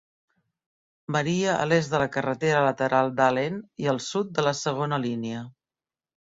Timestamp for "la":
2.05-2.07, 4.51-4.57